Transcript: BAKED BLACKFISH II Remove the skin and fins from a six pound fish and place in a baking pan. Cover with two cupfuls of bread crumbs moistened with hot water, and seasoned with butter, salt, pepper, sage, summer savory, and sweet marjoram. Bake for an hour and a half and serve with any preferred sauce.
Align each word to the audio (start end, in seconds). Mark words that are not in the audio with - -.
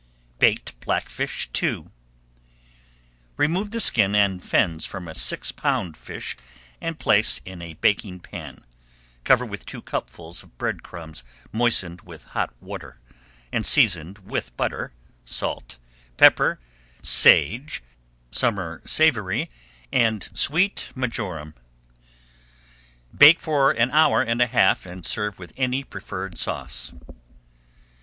BAKED 0.39 0.79
BLACKFISH 0.79 1.49
II 1.61 1.85
Remove 3.37 3.69
the 3.69 3.79
skin 3.79 4.15
and 4.15 4.41
fins 4.43 4.83
from 4.83 5.07
a 5.07 5.13
six 5.13 5.51
pound 5.51 5.95
fish 5.95 6.35
and 6.81 6.97
place 6.97 7.39
in 7.45 7.61
a 7.61 7.75
baking 7.75 8.19
pan. 8.19 8.65
Cover 9.23 9.45
with 9.45 9.63
two 9.63 9.79
cupfuls 9.83 10.41
of 10.41 10.57
bread 10.57 10.81
crumbs 10.81 11.23
moistened 11.51 12.01
with 12.01 12.23
hot 12.23 12.51
water, 12.59 12.99
and 13.51 13.63
seasoned 13.63 14.17
with 14.17 14.57
butter, 14.57 14.91
salt, 15.23 15.77
pepper, 16.17 16.59
sage, 17.03 17.83
summer 18.31 18.81
savory, 18.87 19.51
and 19.91 20.29
sweet 20.33 20.89
marjoram. 20.95 21.53
Bake 23.15 23.39
for 23.39 23.69
an 23.69 23.91
hour 23.91 24.19
and 24.23 24.41
a 24.41 24.47
half 24.47 24.87
and 24.87 25.05
serve 25.05 25.37
with 25.37 25.53
any 25.57 25.83
preferred 25.83 26.39
sauce. 26.39 26.91